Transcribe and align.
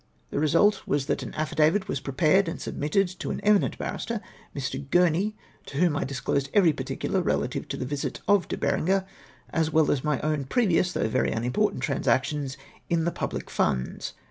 The 0.31 0.39
result 0.39 0.81
was 0.87 1.05
that 1.05 1.21
an 1.21 1.31
affidavit 1.35 1.87
was 1.87 1.99
prepared 1.99 2.47
and 2.47 2.59
submitted 2.59 3.07
to 3.19 3.29
an 3.29 3.39
eminent 3.41 3.77
barrister, 3.77 4.19
Mr. 4.55 4.83
Gurney, 4.89 5.35
t() 5.67 5.77
whom 5.77 5.95
I 5.95 6.05
disclosed 6.05 6.49
every 6.55 6.73
particular 6.73 7.21
relative 7.21 7.67
to 7.67 7.77
the 7.77 7.85
visit 7.85 8.19
of 8.27 8.47
De 8.47 8.57
Berenger, 8.57 9.05
as 9.51 9.69
well 9.71 9.91
as 9.91 9.99
to 9.99 10.05
my 10.07 10.19
own 10.21 10.45
previous, 10.45 10.91
thougli 10.93 11.07
very 11.09 11.31
unimportant 11.31 11.83
transactions, 11.83 12.57
in 12.89 13.03
the 13.03 13.11
public 13.11 13.51
funds. 13.51 14.13